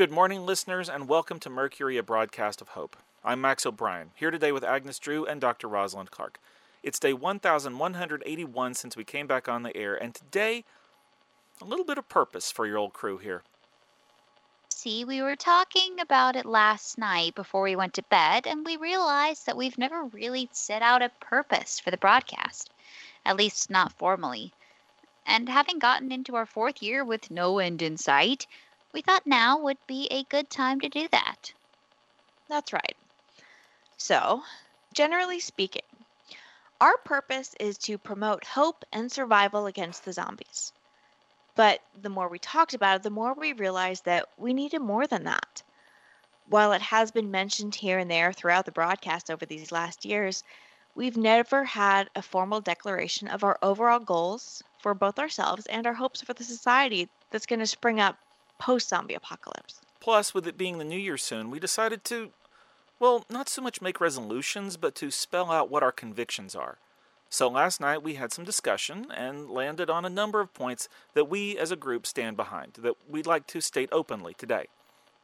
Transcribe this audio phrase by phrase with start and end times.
[0.00, 2.96] Good morning, listeners, and welcome to Mercury, a broadcast of hope.
[3.22, 5.68] I'm Max O'Brien, here today with Agnes Drew and Dr.
[5.68, 6.40] Rosalind Clark.
[6.82, 10.64] It's day 1181 since we came back on the air, and today,
[11.60, 13.42] a little bit of purpose for your old crew here.
[14.70, 18.78] See, we were talking about it last night before we went to bed, and we
[18.78, 22.70] realized that we've never really set out a purpose for the broadcast,
[23.26, 24.54] at least not formally.
[25.26, 28.46] And having gotten into our fourth year with no end in sight,
[28.92, 31.52] we thought now would be a good time to do that.
[32.48, 32.96] That's right.
[33.96, 34.42] So,
[34.94, 35.82] generally speaking,
[36.80, 40.72] our purpose is to promote hope and survival against the zombies.
[41.54, 45.06] But the more we talked about it, the more we realized that we needed more
[45.06, 45.62] than that.
[46.48, 50.42] While it has been mentioned here and there throughout the broadcast over these last years,
[50.94, 55.94] we've never had a formal declaration of our overall goals for both ourselves and our
[55.94, 58.16] hopes for the society that's going to spring up
[58.60, 59.80] post zombie apocalypse.
[59.98, 62.30] Plus, with it being the new year soon, we decided to,
[63.00, 66.78] well, not so much make resolutions, but to spell out what our convictions are.
[67.28, 71.28] So last night we had some discussion and landed on a number of points that
[71.28, 74.66] we as a group stand behind, that we'd like to state openly today.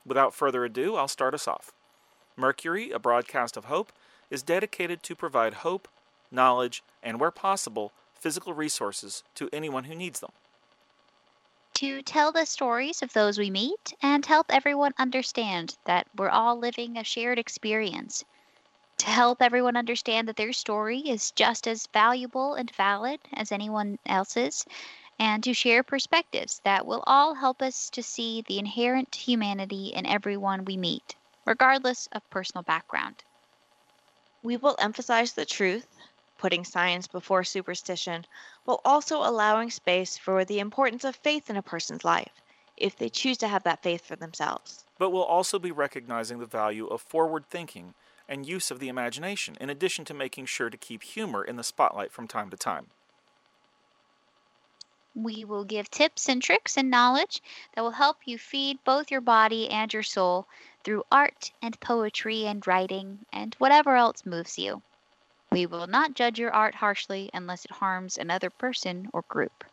[0.05, 1.73] Without further ado, I'll start us off.
[2.37, 3.93] Mercury, a broadcast of hope,
[4.31, 5.89] is dedicated to provide hope,
[6.31, 10.33] knowledge, and where possible, physical resources to anyone who needs them.
[11.77, 16.57] To tell the stories of those we meet and help everyone understand that we're all
[16.57, 18.25] living a shared experience
[18.97, 23.99] to help everyone understand that their story is just as valuable and valid as anyone
[24.07, 24.65] else's,
[25.19, 30.07] and to share perspectives that will all help us to see the inherent humanity in
[30.07, 33.23] everyone we meet, regardless of personal background.
[34.43, 35.87] We will emphasize the truth,
[36.39, 38.25] putting science before superstition,
[38.65, 42.33] while also allowing space for the importance of faith in a person's life,
[42.77, 44.85] if they choose to have that faith for themselves.
[44.99, 47.95] But we'll also be recognizing the value of forward thinking
[48.29, 51.63] and use of the imagination, in addition to making sure to keep humor in the
[51.63, 52.87] spotlight from time to time.
[55.15, 57.41] We will give tips and tricks and knowledge
[57.75, 60.47] that will help you feed both your body and your soul
[60.85, 64.83] through art and poetry and writing and whatever else moves you.
[65.57, 69.65] We will not judge your art harshly unless it harms another person or group.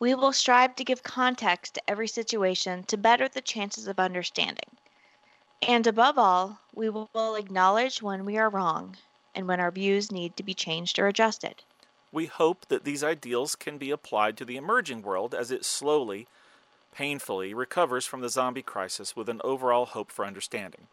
[0.00, 4.78] We will strive to give context to every situation to better the chances of understanding.
[5.62, 8.96] And above all, we will acknowledge when we are wrong
[9.32, 11.62] and when our views need to be changed or adjusted.
[12.10, 16.26] We hope that these ideals can be applied to the emerging world as it slowly,
[16.92, 20.88] painfully recovers from the zombie crisis with an overall hope for understanding.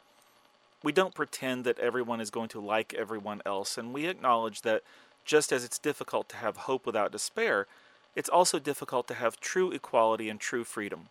[0.83, 4.83] We don't pretend that everyone is going to like everyone else, and we acknowledge that
[5.25, 7.67] just as it's difficult to have hope without despair,
[8.15, 11.09] it's also difficult to have true equality and true freedom.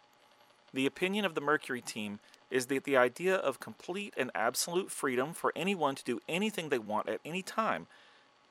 [0.73, 5.33] The opinion of the Mercury team is that the idea of complete and absolute freedom
[5.33, 7.87] for anyone to do anything they want at any time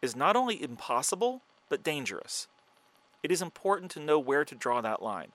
[0.01, 2.47] is not only impossible, but dangerous.
[3.23, 5.31] It is important to know where to draw that line,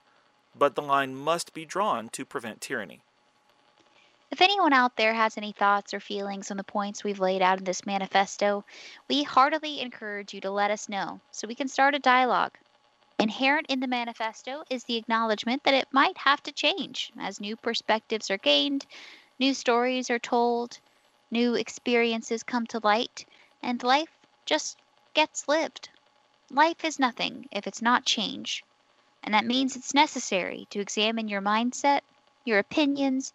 [0.57, 3.01] but the line must be drawn to prevent tyranny.
[4.31, 7.57] If anyone out there has any thoughts or feelings on the points we've laid out
[7.57, 8.63] in this manifesto,
[9.09, 12.57] we heartily encourage you to let us know so we can start a dialogue.
[13.19, 17.57] Inherent in the manifesto is the acknowledgement that it might have to change as new
[17.57, 18.85] perspectives are gained,
[19.37, 20.79] new stories are told,
[21.29, 23.25] new experiences come to light,
[23.61, 24.09] and life
[24.45, 24.77] just
[25.13, 25.89] gets lived.
[26.49, 28.63] Life is nothing if it's not change,
[29.23, 31.99] and that means it's necessary to examine your mindset,
[32.45, 33.33] your opinions,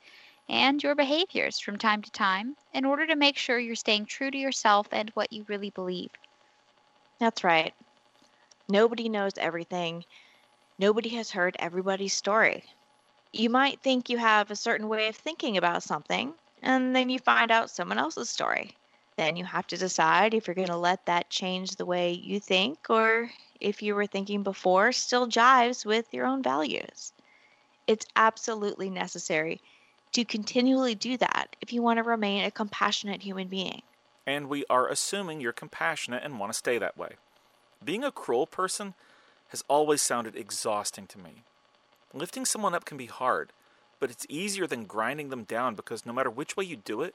[0.49, 4.31] and your behaviors from time to time in order to make sure you're staying true
[4.31, 6.11] to yourself and what you really believe.
[7.19, 7.75] That's right.
[8.69, 10.05] Nobody knows everything.
[10.79, 12.65] Nobody has heard everybody's story.
[13.33, 17.19] You might think you have a certain way of thinking about something, and then you
[17.19, 18.79] find out someone else's story.
[19.17, 22.41] Then you have to decide if you're going to let that change the way you
[22.41, 23.31] think or
[23.61, 27.13] if you were thinking before still jives with your own values.
[27.87, 29.61] It's absolutely necessary
[30.17, 33.83] to continually do that if you want to remain a compassionate human being.
[34.27, 37.17] And we are assuming you're compassionate and want to stay that way.
[37.85, 38.95] Being a cruel person
[39.49, 41.43] has always sounded exhausting to me.
[42.15, 43.53] Lifting someone up can be hard,
[44.01, 47.15] but it's easier than grinding them down because no matter which way you do it,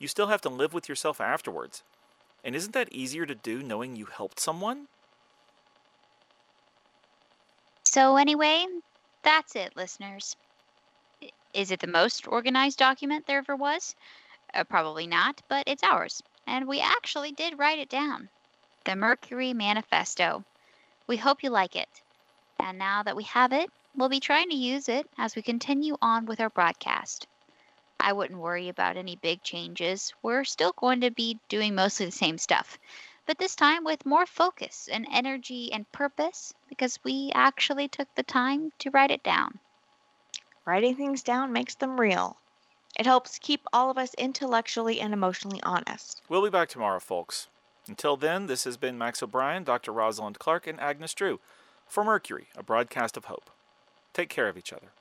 [0.00, 1.84] you still have to live with yourself afterwards.
[2.42, 4.88] And isn't that easier to do knowing you helped someone?
[7.84, 8.66] So, anyway,
[9.22, 10.34] that's it, listeners.
[11.54, 13.94] Is it the most organized document there ever was?
[14.54, 18.28] Uh, probably not, but it's ours, and we actually did write it down
[18.84, 20.44] the Mercury Manifesto.
[21.06, 21.88] We hope you like it.
[22.58, 25.96] And now that we have it, We'll be trying to use it as we continue
[26.00, 27.26] on with our broadcast.
[27.98, 30.14] I wouldn't worry about any big changes.
[30.22, 32.78] We're still going to be doing mostly the same stuff,
[33.26, 38.22] but this time with more focus and energy and purpose because we actually took the
[38.22, 39.58] time to write it down.
[40.64, 42.36] Writing things down makes them real.
[42.98, 46.22] It helps keep all of us intellectually and emotionally honest.
[46.28, 47.48] We'll be back tomorrow, folks.
[47.88, 49.92] Until then, this has been Max O'Brien, Dr.
[49.92, 51.40] Rosalind Clark, and Agnes Drew
[51.86, 53.50] for Mercury, a broadcast of hope.
[54.12, 54.92] Take care of each other.